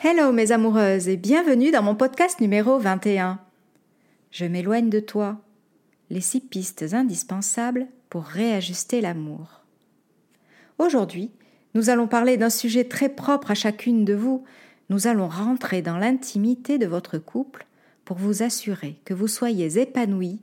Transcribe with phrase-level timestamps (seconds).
[0.00, 3.40] Hello mes amoureuses et bienvenue dans mon podcast numéro 21.
[4.30, 5.40] Je m'éloigne de toi.
[6.08, 9.64] Les six pistes indispensables pour réajuster l'amour.
[10.78, 11.32] Aujourd'hui,
[11.74, 14.44] nous allons parler d'un sujet très propre à chacune de vous.
[14.88, 17.66] Nous allons rentrer dans l'intimité de votre couple
[18.04, 20.38] pour vous assurer que vous soyez épanouis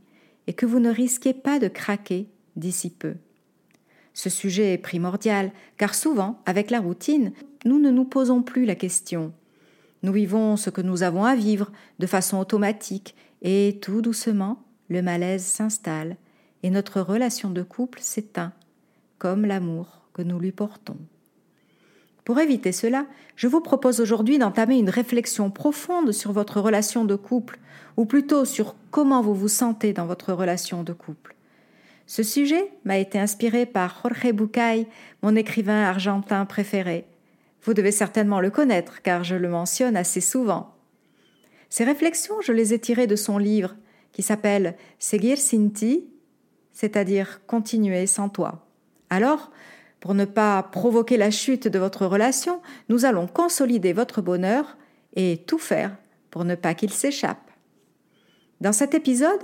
[0.47, 3.14] et que vous ne risquez pas de craquer d'ici peu.
[4.14, 7.32] Ce sujet est primordial car souvent, avec la routine,
[7.64, 9.32] nous ne nous posons plus la question
[10.05, 15.01] nous vivons ce que nous avons à vivre de façon automatique et tout doucement, le
[15.01, 16.15] malaise s'installe
[16.61, 18.54] et notre relation de couple s'éteint,
[19.18, 20.97] comme l'amour que nous lui portons.
[22.23, 27.15] Pour éviter cela, je vous propose aujourd'hui d'entamer une réflexion profonde sur votre relation de
[27.15, 27.60] couple,
[27.97, 31.35] ou plutôt sur comment vous vous sentez dans votre relation de couple.
[32.05, 34.88] Ce sujet m'a été inspiré par Jorge Bucay,
[35.23, 37.05] mon écrivain argentin préféré,
[37.66, 40.75] vous devez certainement le connaître, car je le mentionne assez souvent.
[41.69, 43.75] Ces réflexions, je les ai tirées de son livre,
[44.11, 46.08] qui s'appelle Seguir sin ti,
[46.71, 48.67] c'est-à-dire continuer sans toi.
[49.09, 49.52] Alors,
[49.99, 54.77] pour ne pas provoquer la chute de votre relation, nous allons consolider votre bonheur
[55.16, 55.97] et tout faire
[56.30, 57.49] pour ne pas qu'il s'échappe.
[58.61, 59.41] Dans cet épisode,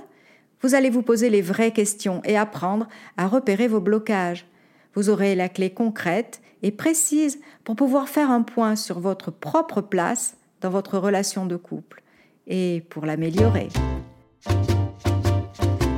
[0.62, 4.46] vous allez vous poser les vraies questions et apprendre à repérer vos blocages.
[4.94, 9.82] Vous aurez la clé concrète et précise pour pouvoir faire un point sur votre propre
[9.82, 12.04] place dans votre relation de couple
[12.48, 13.70] et pour l'améliorer.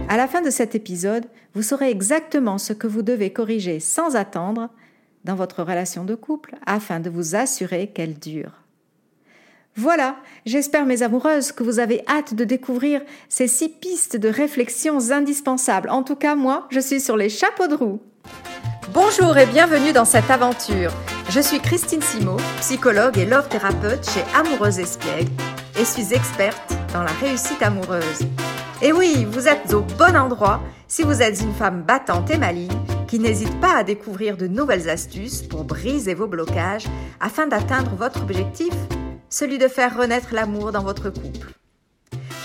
[0.10, 1.26] À la fin de cet épisode,
[1.56, 4.70] vous saurez exactement ce que vous devez corriger sans attendre
[5.24, 8.64] dans votre relation de couple afin de vous assurer qu'elle dure.
[9.76, 15.10] Voilà, j'espère mes amoureuses que vous avez hâte de découvrir ces six pistes de réflexions
[15.10, 15.90] indispensables.
[15.90, 18.00] En tout cas, moi, je suis sur les chapeaux de roue.
[18.94, 20.92] Bonjour et bienvenue dans cette aventure.
[21.28, 25.32] Je suis Christine Simo, psychologue et love thérapeute chez Amoureuse Espiègle
[25.80, 28.20] et suis experte dans la réussite amoureuse.
[28.84, 32.70] Et oui, vous êtes au bon endroit si vous êtes une femme battante et maligne
[33.08, 36.86] qui n'hésite pas à découvrir de nouvelles astuces pour briser vos blocages
[37.20, 38.76] afin d'atteindre votre objectif,
[39.28, 41.52] celui de faire renaître l'amour dans votre couple.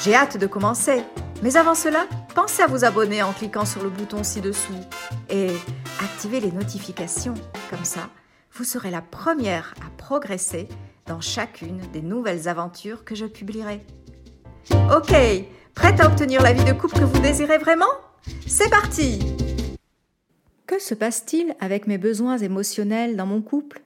[0.03, 1.03] J'ai hâte de commencer,
[1.43, 4.81] mais avant cela, pensez à vous abonner en cliquant sur le bouton ci-dessous
[5.29, 5.51] et
[6.01, 7.35] activez les notifications.
[7.71, 8.11] Comme ça,
[8.53, 10.69] vous serez la première à progresser
[11.07, 13.81] dans chacune des nouvelles aventures que je publierai.
[14.95, 15.15] Ok,
[15.75, 17.87] prête à obtenir la vie de couple que vous désirez vraiment?
[18.47, 19.21] C'est parti
[20.67, 23.83] Que se passe-t-il avec mes besoins émotionnels dans mon couple?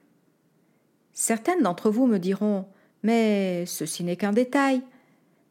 [1.13, 2.67] Certaines d'entre vous me diront
[3.03, 4.81] Mais ceci n'est qu'un détail.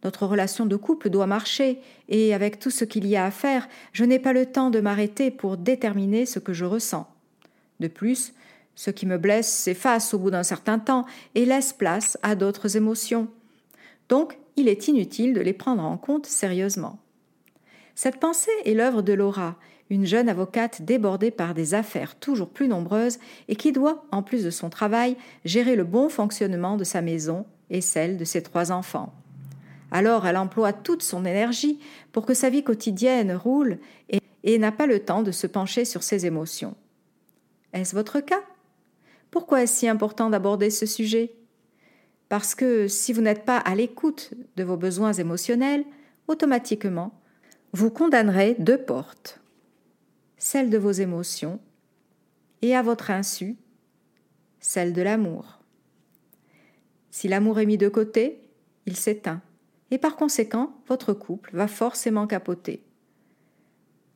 [0.04, 3.68] Notre relation de couple doit marcher, et avec tout ce qu'il y a à faire,
[3.92, 7.08] je n'ai pas le temps de m'arrêter pour déterminer ce que je ressens.
[7.80, 8.34] De plus,
[8.74, 11.04] ce qui me blesse s'efface au bout d'un certain temps
[11.34, 13.28] et laisse place à d'autres émotions.
[14.08, 16.98] Donc, il est inutile de les prendre en compte sérieusement.
[17.94, 19.56] Cette pensée est l'œuvre de Laura,
[19.90, 23.18] une jeune avocate débordée par des affaires toujours plus nombreuses
[23.48, 27.44] et qui doit, en plus de son travail, gérer le bon fonctionnement de sa maison
[27.70, 29.12] et celle de ses trois enfants.
[29.92, 31.78] Alors elle emploie toute son énergie
[32.12, 33.78] pour que sa vie quotidienne roule
[34.42, 36.74] et, n'a pas le temps de se pencher sur ses émotions.
[37.74, 38.42] Est-ce votre cas?
[39.30, 41.34] Pourquoi est-ce si important d'aborder ce sujet?
[42.30, 45.84] Parce que si vous n'êtes pas à l'écoute de vos besoins émotionnels,
[46.26, 47.12] automatiquement,
[47.72, 49.40] vous condamnerez deux portes.
[50.38, 51.60] Celle de vos émotions
[52.62, 53.56] et à votre insu,
[54.58, 55.60] celle de l'amour.
[57.10, 58.40] Si l'amour est mis de côté,
[58.86, 59.42] il s'éteint
[59.92, 62.82] et par conséquent, votre couple va forcément capoter.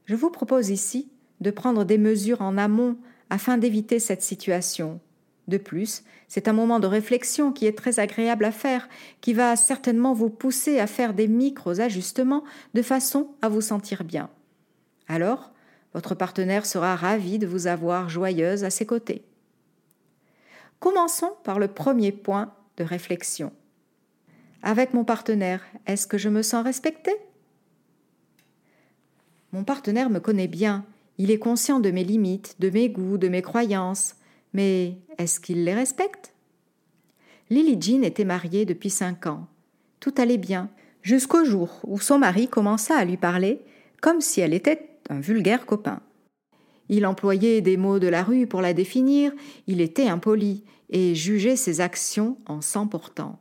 [0.06, 1.10] Je vous propose ici
[1.42, 2.96] de prendre des mesures en amont
[3.28, 5.00] afin d'éviter cette situation.
[5.48, 8.88] De plus, c'est un moment de réflexion qui est très agréable à faire,
[9.20, 14.30] qui va certainement vous pousser à faire des micros-ajustements de façon à vous sentir bien.
[15.08, 15.52] Alors,
[15.92, 19.26] votre partenaire sera ravi de vous avoir joyeuse à ses côtés.
[20.80, 23.52] Commençons par le premier point de réflexion.
[24.68, 27.14] Avec mon partenaire, est-ce que je me sens respectée?
[29.52, 30.84] Mon partenaire me connaît bien,
[31.18, 34.16] il est conscient de mes limites, de mes goûts, de mes croyances,
[34.54, 36.34] mais est-ce qu'il les respecte?
[37.48, 39.46] Lily Jean était mariée depuis cinq ans.
[40.00, 40.68] Tout allait bien,
[41.00, 43.60] jusqu'au jour où son mari commença à lui parler
[44.02, 46.00] comme si elle était un vulgaire copain.
[46.88, 49.30] Il employait des mots de la rue pour la définir,
[49.68, 53.38] il était impoli et jugeait ses actions en s'emportant.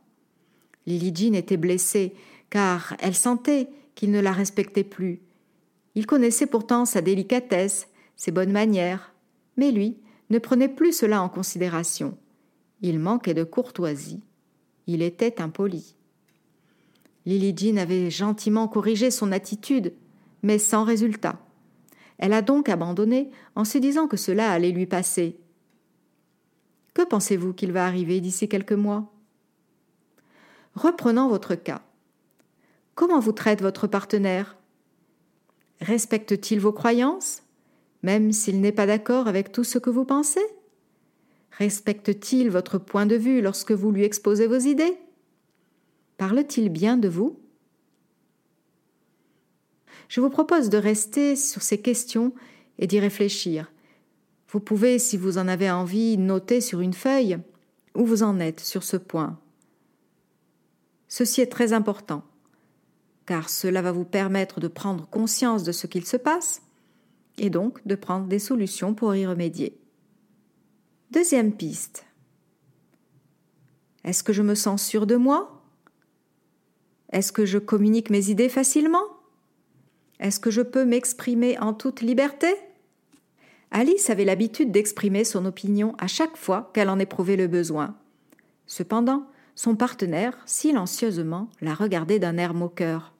[0.86, 2.14] Lily Jean était blessée,
[2.50, 5.20] car elle sentait qu'il ne la respectait plus.
[5.94, 9.14] Il connaissait pourtant sa délicatesse, ses bonnes manières,
[9.56, 9.98] mais lui
[10.30, 12.16] ne prenait plus cela en considération.
[12.82, 14.22] Il manquait de courtoisie
[14.86, 15.96] Il était impoli.
[17.24, 19.94] Lily Jean avait gentiment corrigé son attitude,
[20.42, 21.40] mais sans résultat.
[22.18, 25.38] Elle a donc abandonné en se disant que cela allait lui passer.
[26.94, 29.12] Que pensez-vous qu'il va arriver d'ici quelques mois?
[30.76, 31.80] Reprenons votre cas.
[32.94, 34.56] Comment vous traite votre partenaire?
[35.80, 37.42] Respecte-t-il vos croyances,
[38.02, 40.44] même s'il n'est pas d'accord avec tout ce que vous pensez?
[41.52, 44.98] Respecte-t-il votre point de vue lorsque vous lui exposez vos idées?
[46.18, 47.40] Parle-t-il bien de vous?
[50.08, 52.34] Je vous propose de rester sur ces questions
[52.78, 53.72] et d'y réfléchir.
[54.50, 57.38] Vous pouvez, si vous en avez envie, noter sur une feuille
[57.94, 59.38] où vous en êtes sur ce point.
[61.08, 62.22] Ceci est très important
[63.26, 66.62] car cela va vous permettre de prendre conscience de ce qu'il se passe
[67.38, 69.78] et donc de prendre des solutions pour y remédier.
[71.10, 72.06] Deuxième piste.
[74.04, 75.62] Est-ce que je me sens sûr de moi?
[77.12, 79.04] Est-ce que je communique mes idées facilement?
[80.20, 82.54] Est-ce que je peux m'exprimer en toute liberté?
[83.72, 87.96] Alice avait l'habitude d'exprimer son opinion à chaque fois qu'elle en éprouvait le besoin.
[88.66, 89.26] Cependant,
[89.56, 93.14] son partenaire, silencieusement, la regardait d'un air moqueur.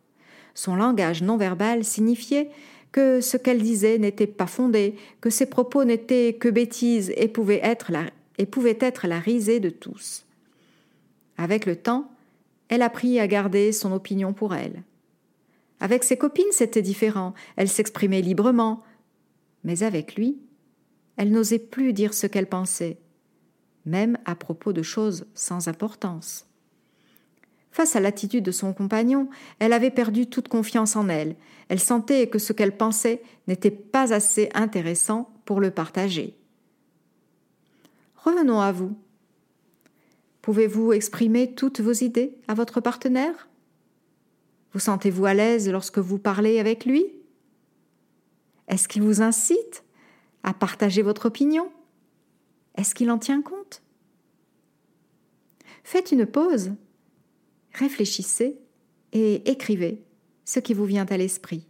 [0.54, 2.50] Son langage non verbal signifiait
[2.92, 7.60] que ce qu'elle disait n'était pas fondé, que ses propos n'étaient que bêtises et pouvaient
[7.62, 8.04] être la,
[8.38, 10.24] et pouvaient être la risée de tous.
[11.38, 12.10] Avec le temps,
[12.68, 14.82] elle apprit à garder son opinion pour elle.
[15.80, 18.82] Avec ses copines, c'était différent, elle s'exprimait librement,
[19.64, 20.38] mais avec lui,
[21.16, 22.98] elle n'osait plus dire ce qu'elle pensait,
[23.86, 26.46] même à propos de choses sans importance.
[27.70, 29.28] Face à l'attitude de son compagnon,
[29.58, 31.36] elle avait perdu toute confiance en elle.
[31.68, 36.36] Elle sentait que ce qu'elle pensait n'était pas assez intéressant pour le partager.
[38.16, 38.96] Revenons à vous.
[40.42, 43.48] Pouvez-vous exprimer toutes vos idées à votre partenaire?
[44.72, 47.04] Vous sentez-vous à l'aise lorsque vous parlez avec lui?
[48.68, 49.84] Est-ce qu'il vous incite
[50.42, 51.70] à partager votre opinion?
[52.76, 53.82] Est-ce qu'il en tient compte?
[55.82, 56.72] Faites une pause
[57.76, 58.58] réfléchissez
[59.12, 60.02] et écrivez
[60.44, 61.66] ce qui vous vient à l'esprit.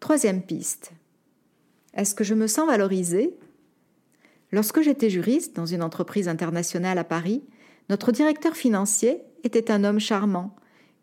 [0.00, 0.92] Troisième piste.
[1.94, 3.36] Est-ce que je me sens valorisée?
[4.52, 7.42] Lorsque j'étais juriste dans une entreprise internationale à Paris,
[7.88, 10.54] notre directeur financier était un homme charmant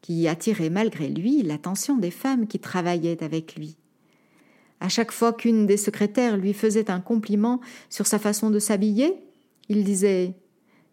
[0.01, 3.77] qui attirait malgré lui l'attention des femmes qui travaillaient avec lui.
[4.83, 9.15] À chaque fois qu'une des secrétaires lui faisait un compliment sur sa façon de s'habiller,
[9.69, 10.33] il disait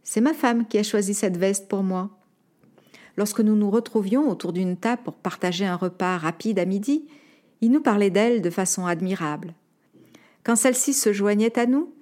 [0.05, 2.09] c'est ma femme qui a choisi cette veste pour moi.
[3.17, 7.09] Lorsque nous nous retrouvions autour d'une table pour partager un repas rapide à midi,
[7.63, 9.55] il nous parlait d'elle de façon admirable.
[10.45, 11.93] Quand celle-ci se joignait à nous,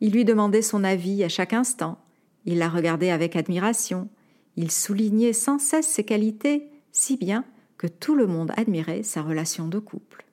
[0.00, 1.98] il lui demandait son avis à chaque instant,
[2.44, 4.08] il la regardait avec admiration,
[4.54, 7.44] il soulignait sans cesse ses qualités, si bien
[7.78, 10.24] que tout le monde admirait sa relation de couple.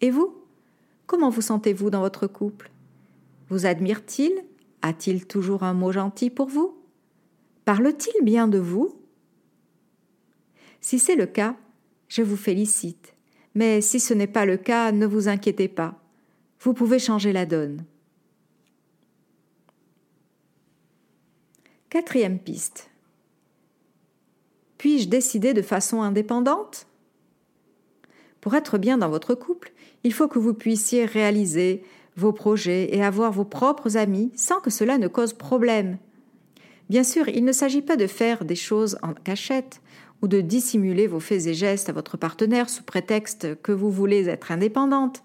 [0.00, 0.34] Et vous
[1.06, 2.70] Comment vous sentez-vous dans votre couple?
[3.48, 4.44] Vous admire-t-il?
[4.82, 6.76] A-t-il toujours un mot gentil pour vous?
[7.64, 8.94] Parle-t-il bien de vous?
[10.80, 11.56] Si c'est le cas,
[12.08, 13.14] je vous félicite.
[13.54, 15.98] Mais si ce n'est pas le cas, ne vous inquiétez pas.
[16.60, 17.84] Vous pouvez changer la donne.
[21.88, 22.90] Quatrième piste.
[24.76, 26.86] Puis-je décider de façon indépendante?
[28.40, 29.72] Pour être bien dans votre couple,
[30.04, 31.82] il faut que vous puissiez réaliser
[32.16, 35.98] vos projets et avoir vos propres amis sans que cela ne cause problème.
[36.88, 39.80] Bien sûr, il ne s'agit pas de faire des choses en cachette
[40.22, 44.28] ou de dissimuler vos faits et gestes à votre partenaire sous prétexte que vous voulez
[44.28, 45.22] être indépendante.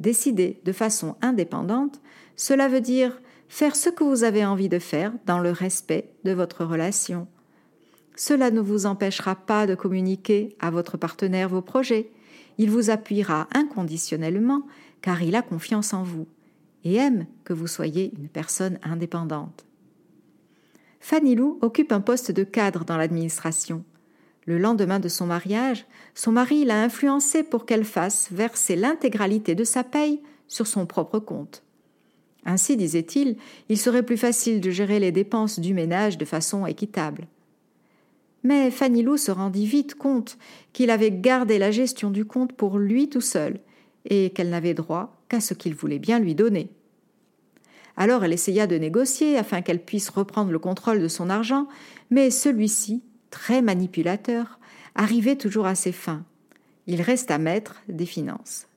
[0.00, 2.00] Décider de façon indépendante,
[2.34, 6.32] cela veut dire faire ce que vous avez envie de faire dans le respect de
[6.32, 7.28] votre relation.
[8.16, 12.10] Cela ne vous empêchera pas de communiquer à votre partenaire vos projets.
[12.58, 14.62] Il vous appuiera inconditionnellement
[15.02, 16.26] car il a confiance en vous
[16.84, 19.66] et aime que vous soyez une personne indépendante.
[21.00, 23.84] Fanny Lou occupe un poste de cadre dans l'administration.
[24.44, 29.64] Le lendemain de son mariage, son mari l'a influencée pour qu'elle fasse verser l'intégralité de
[29.64, 31.64] sa paye sur son propre compte.
[32.44, 33.36] Ainsi, disait-il,
[33.68, 37.26] il serait plus facile de gérer les dépenses du ménage de façon équitable.
[38.46, 40.38] Mais Fanny Lou se rendit vite compte
[40.72, 43.58] qu'il avait gardé la gestion du compte pour lui tout seul
[44.08, 46.70] et qu'elle n'avait droit qu'à ce qu'il voulait bien lui donner.
[47.96, 51.66] Alors elle essaya de négocier afin qu'elle puisse reprendre le contrôle de son argent,
[52.10, 54.60] mais celui-ci, très manipulateur,
[54.94, 56.24] arrivait toujours à ses fins.
[56.86, 58.68] Il resta maître des finances.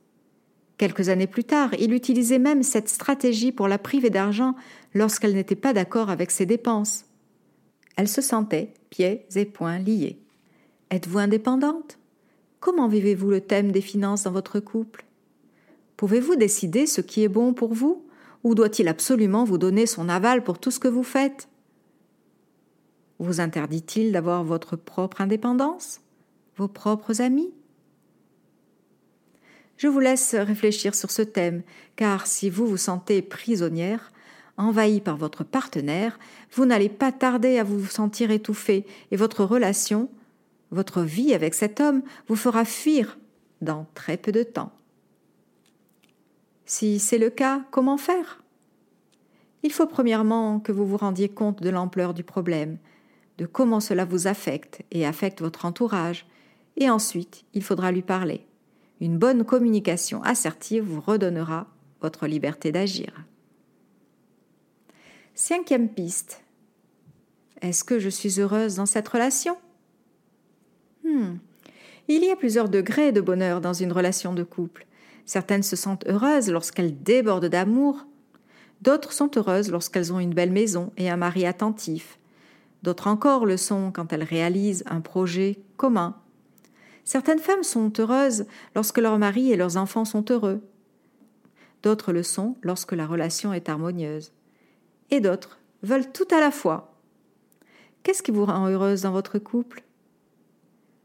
[0.80, 4.56] Quelques années plus tard, il utilisait même cette stratégie pour la priver d'argent
[4.96, 7.06] lorsqu'elle n'était pas d'accord avec ses dépenses.
[8.00, 10.22] Elle se sentait pieds et poings liés.
[10.90, 12.00] Êtes-vous indépendante?
[12.62, 15.04] Comment vivez-vous le thème des finances dans votre couple?
[15.98, 18.06] Pouvez-vous décider ce qui est bon pour vous?
[18.46, 21.50] Ou doit-il absolument vous donner son aval pour tout ce que vous faites?
[23.20, 26.00] Vous interdit-il d'avoir votre propre indépendance?
[26.56, 27.54] Vos propres amis?
[29.76, 31.64] Je vous laisse réfléchir sur ce thème,
[31.98, 34.14] car si vous vous sentez prisonnière,
[34.60, 36.20] envahie par votre partenaire,
[36.52, 40.10] vous n'allez pas tarder à vous sentir étouffée et votre relation,
[40.70, 43.18] votre vie avec cet homme vous fera fuir
[43.62, 44.72] dans très peu de temps.
[46.66, 48.44] Si c'est le cas, comment faire?
[49.64, 52.78] Il faut premièrement que vous vous rendiez compte de l'ampleur du problème,
[53.38, 56.28] de comment cela vous affecte et affecte votre entourage,
[56.78, 58.46] et ensuite il faudra lui parler.
[59.02, 61.68] Une bonne communication assertive vous redonnera
[62.02, 63.26] votre liberté d'agir.
[65.42, 66.44] Cinquième piste.
[67.62, 69.56] Est-ce que je suis heureuse dans cette relation?
[71.06, 71.38] Hmm.
[72.10, 74.86] Il y a plusieurs degrés de bonheur dans une relation de couple.
[75.26, 78.06] Certaines se sentent heureuses lorsqu'elles débordent d'amour.
[78.82, 82.20] D'autres sont heureuses lorsqu'elles ont une belle maison et un mari attentif.
[82.84, 86.18] D'autres encore le sont quand elles réalisent un projet commun
[87.06, 90.60] Certaines femmes sont heureuses lorsque leur mari et leurs enfants sont heureux.
[91.82, 94.34] D'autres le sont lorsque la relation est harmonieuse.
[95.12, 96.94] Et d'autres veulent tout à la fois.
[98.04, 99.84] Qu'est-ce qui vous rend heureuse dans votre couple?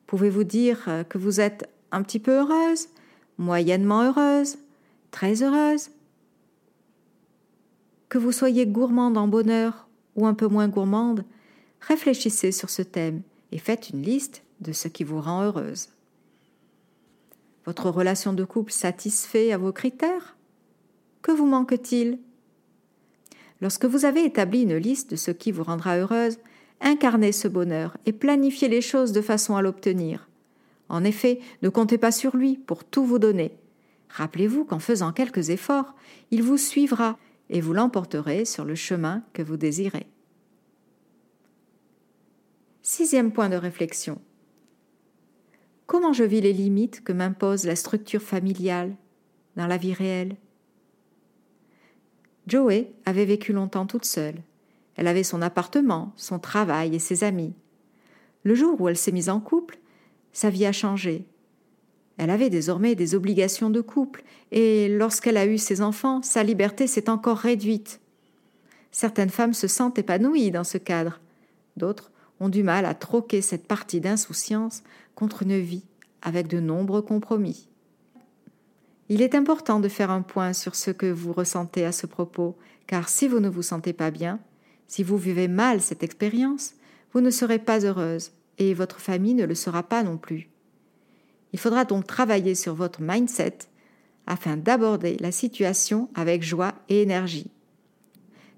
[0.06, 2.88] Pouvez-vous dire que vous êtes un petit peu heureuse,
[3.38, 4.58] moyennement heureuse,
[5.11, 5.90] très heureuse?
[8.08, 11.25] Que vous soyez gourmande en bonheur ou un peu moins gourmande,
[11.80, 15.88] réfléchissez sur ce thème et faites une liste de ce qui vous rend heureuse.
[17.64, 20.37] Votre relation de couple satisfait à vos critères?
[21.23, 22.18] Que vous manque-t-il?
[23.64, 26.37] Lorsque vous avez établi une liste de ce qui vous rendra heureuse,
[26.83, 30.28] incarnez ce bonheur et planifiez les choses de façon à l'obtenir.
[30.90, 33.56] En effet, ne comptez pas sur lui pour tout vous donner.
[34.11, 35.94] Rappelez-vous qu'en faisant quelques efforts,
[36.30, 37.16] il vous suivra
[37.49, 40.09] et vous l'emporterez sur le chemin que vous désirez.
[42.83, 44.21] Sixième point de réflexion.
[45.87, 48.94] Comment je vis les limites que m'impose la structure familiale
[49.56, 50.37] dans la vie réelle?
[52.46, 54.36] Joey avait vécu longtemps toute seule.
[54.96, 57.54] Elle avait son appartement, son travail et ses amis.
[58.42, 59.78] Le jour où elle s'est mise en couple,
[60.32, 61.24] sa vie a changé.
[62.16, 64.22] Elle avait désormais des obligations de couple,
[64.52, 68.00] et lorsqu'elle a eu ses enfants, sa liberté s'est encore réduite.
[68.92, 71.20] Certaines femmes se sentent épanouies dans ce cadre,
[71.76, 74.82] d'autres ont du mal à troquer cette partie d'insouciance
[75.14, 75.84] contre une vie
[76.22, 77.68] avec de nombreux compromis.
[79.14, 82.59] Il est important de faire un point sur ce que vous ressentez à ce propos,
[82.88, 84.40] car si vous ne vous sentez pas bien,
[84.88, 86.75] si vous vivez mal cette expérience,
[87.12, 90.50] vous ne serez pas heureuse et votre famille ne le sera pas non plus.
[91.52, 93.59] Il faudra donc travailler sur votre mindset
[94.26, 97.52] afin d'aborder la situation avec joie et énergie.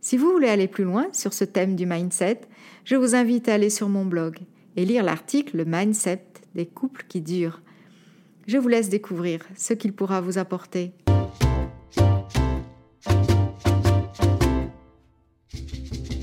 [0.01, 2.41] Si vous voulez aller plus loin sur ce thème du mindset,
[2.87, 4.39] je vous invite à aller sur mon blog
[4.77, 7.61] et lire l'article Le mindset des couples qui durent.
[8.47, 10.93] Je vous laisse découvrir ce qu'il pourra vous apporter.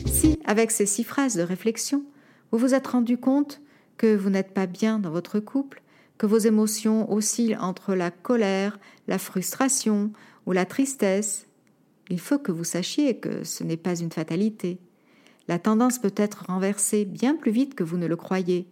[0.06, 2.06] Si, avec ces six phrases de réflexion,
[2.51, 3.62] vous vous êtes rendu compte
[3.98, 5.82] que vous n'êtes pas bien dans votre couple,
[6.18, 10.13] que vos émotions oscillent entre la colère, la frustration
[10.46, 11.48] ou la tristesse,
[12.10, 14.80] il faut que vous sachiez que ce n'est pas une fatalité.
[15.50, 18.68] La tendance peut être renversée bien plus vite que vous ne le croyez.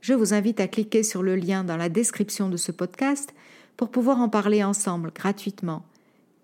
[0.00, 3.34] Je vous invite à cliquer sur le lien dans la description de ce podcast
[3.76, 5.84] pour pouvoir en parler ensemble gratuitement.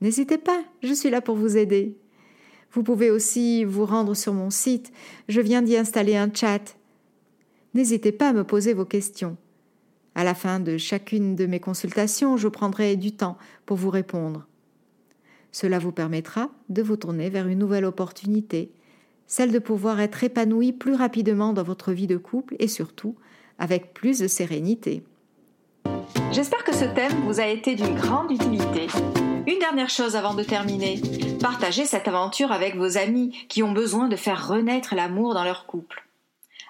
[0.00, 1.96] N'hésitez pas, je suis là pour vous aider.
[2.72, 4.92] Vous pouvez aussi vous rendre sur mon site,
[5.28, 6.76] je viens d'y installer un chat.
[7.74, 9.36] N'hésitez pas à me poser vos questions.
[10.16, 14.46] À la fin de chacune de mes consultations, je prendrai du temps pour vous répondre.
[15.52, 18.72] Cela vous permettra de vous tourner vers une nouvelle opportunité,
[19.26, 23.14] celle de pouvoir être épanoui plus rapidement dans votre vie de couple et surtout
[23.58, 25.02] avec plus de sérénité.
[26.32, 28.86] J'espère que ce thème vous a été d'une grande utilité.
[29.46, 31.00] Une dernière chose avant de terminer.
[31.40, 35.66] Partagez cette aventure avec vos amis qui ont besoin de faire renaître l'amour dans leur
[35.66, 36.04] couple.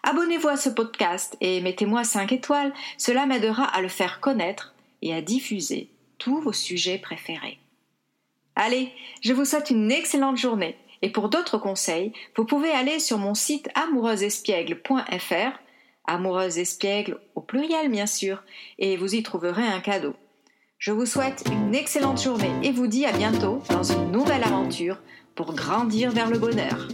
[0.03, 5.15] Abonnez-vous à ce podcast et mettez-moi 5 étoiles, cela m'aidera à le faire connaître et
[5.15, 5.89] à diffuser
[6.19, 7.59] tous vos sujets préférés.
[8.57, 13.19] Allez, je vous souhaite une excellente journée et pour d'autres conseils, vous pouvez aller sur
[13.19, 15.59] mon site amoureuseespiègle.fr,
[16.05, 18.43] amoureuse espiègle au pluriel bien sûr,
[18.79, 20.15] et vous y trouverez un cadeau.
[20.79, 24.99] Je vous souhaite une excellente journée et vous dis à bientôt dans une nouvelle aventure
[25.35, 26.89] pour grandir vers le bonheur.